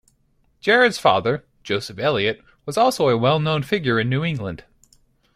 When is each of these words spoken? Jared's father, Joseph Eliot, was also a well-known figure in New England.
Jared's 0.61 0.97
father, 0.97 1.45
Joseph 1.61 1.99
Eliot, 1.99 2.41
was 2.65 2.75
also 2.75 3.07
a 3.07 3.15
well-known 3.17 3.61
figure 3.61 3.99
in 3.99 4.09
New 4.09 4.23
England. 4.23 4.63